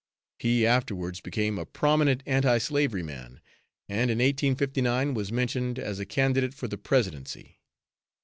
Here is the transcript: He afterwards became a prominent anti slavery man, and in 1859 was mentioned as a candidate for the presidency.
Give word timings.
He 0.39 0.65
afterwards 0.65 1.21
became 1.21 1.59
a 1.59 1.65
prominent 1.67 2.23
anti 2.25 2.57
slavery 2.57 3.03
man, 3.03 3.39
and 3.87 4.09
in 4.09 4.17
1859 4.17 5.13
was 5.13 5.31
mentioned 5.31 5.77
as 5.77 5.99
a 5.99 6.07
candidate 6.07 6.55
for 6.55 6.67
the 6.67 6.79
presidency. 6.79 7.59